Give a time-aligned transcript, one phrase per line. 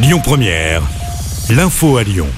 [0.00, 0.82] Lyon Première,
[1.50, 2.28] l'info à Lyon.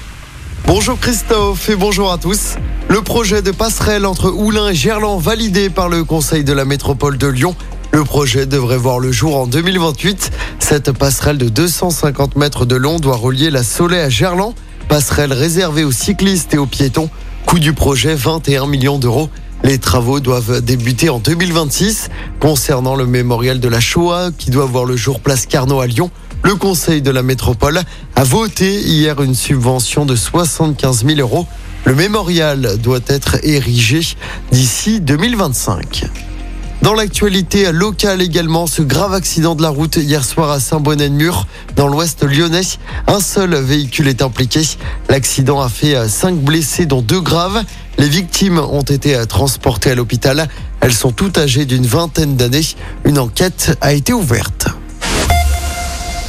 [0.65, 2.55] Bonjour Christophe et bonjour à tous.
[2.89, 7.19] Le projet de passerelle entre Oulin et Gerland validé par le Conseil de la métropole
[7.19, 7.55] de Lyon.
[7.91, 10.31] Le projet devrait voir le jour en 2028.
[10.57, 14.55] Cette passerelle de 250 mètres de long doit relier la Soleil à Gerland.
[14.87, 17.11] Passerelle réservée aux cyclistes et aux piétons.
[17.45, 19.29] Coût du projet 21 millions d'euros.
[19.63, 22.09] Les travaux doivent débuter en 2026.
[22.39, 26.09] Concernant le mémorial de la Shoah qui doit voir le jour place Carnot à Lyon,
[26.43, 27.81] le Conseil de la métropole
[28.15, 31.47] a voté hier une subvention de 75 000 euros.
[31.85, 34.01] Le mémorial doit être érigé
[34.51, 36.05] d'ici 2025.
[36.81, 41.45] Dans l'actualité locale également, ce grave accident de la route hier soir à Saint-Bonnet-de-Mur,
[41.75, 42.61] dans l'ouest lyonnais.
[43.05, 44.61] Un seul véhicule est impliqué.
[45.07, 47.63] L'accident a fait cinq blessés, dont deux graves.
[47.99, 50.47] Les victimes ont été transportées à l'hôpital.
[50.79, 52.65] Elles sont toutes âgées d'une vingtaine d'années.
[53.05, 54.69] Une enquête a été ouverte.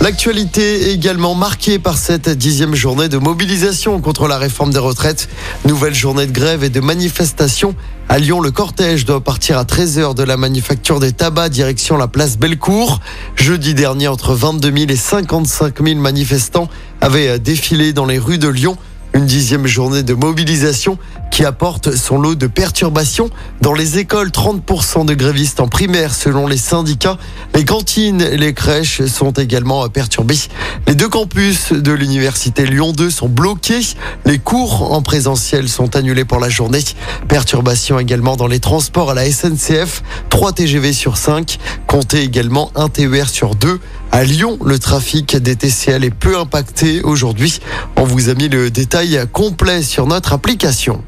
[0.02, 5.28] L'actualité est également marquée par cette dixième journée de mobilisation contre la réforme des retraites.
[5.64, 7.76] Nouvelle journée de grève et de manifestation.
[8.08, 12.08] À Lyon, le cortège doit partir à 13h de la manufacture des tabacs direction la
[12.08, 12.98] place Bellecour.
[13.36, 16.68] Jeudi dernier, entre 22 000 et 55 000 manifestants
[17.00, 18.76] avaient défilé dans les rues de Lyon.
[19.14, 20.96] Une dixième journée de mobilisation
[21.30, 23.28] qui apporte son lot de perturbations.
[23.60, 27.18] Dans les écoles, 30% de grévistes en primaire selon les syndicats.
[27.54, 30.38] Les cantines et les crèches sont également perturbées.
[30.86, 33.82] Les deux campus de l'université Lyon 2 sont bloqués.
[34.24, 36.84] Les cours en présentiel sont annulés pour la journée.
[37.28, 40.02] Perturbations également dans les transports à la SNCF.
[40.30, 41.58] 3 TGV sur 5.
[41.86, 43.78] Comptez également un TER sur 2.
[44.14, 47.60] À Lyon, le trafic des TCL est peu impacté aujourd'hui.
[47.96, 51.02] On vous a mis le détail complet sur notre application.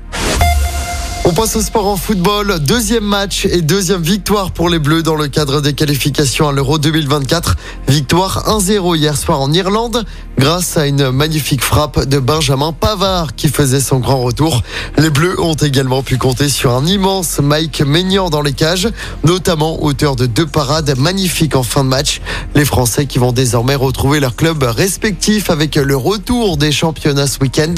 [1.26, 2.58] On passe au sport en football.
[2.60, 6.78] Deuxième match et deuxième victoire pour les Bleus dans le cadre des qualifications à l'Euro
[6.78, 7.56] 2024.
[7.88, 10.04] Victoire 1-0 hier soir en Irlande
[10.36, 14.62] grâce à une magnifique frappe de Benjamin Pavard qui faisait son grand retour.
[14.98, 18.90] Les Bleus ont également pu compter sur un immense Mike Maignan dans les cages,
[19.24, 22.20] notamment auteur de deux parades magnifiques en fin de match.
[22.54, 27.38] Les Français qui vont désormais retrouver leur club respectif avec le retour des championnats ce
[27.38, 27.74] week-end.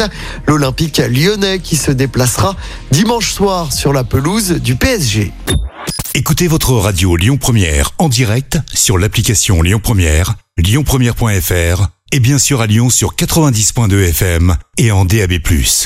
[0.48, 2.56] L'Olympique lyonnais qui se déplacera
[2.90, 5.30] dimanche soir sur la pelouse du PSG.
[6.14, 12.62] Écoutez votre radio Lyon Première en direct sur l'application Lyon Première, lyonpremière.fr et bien sûr
[12.62, 15.32] à Lyon sur 90.2 FM et en DAB+.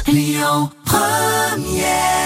[0.06, 2.20] Lyon Première